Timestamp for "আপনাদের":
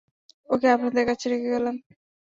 0.75-1.03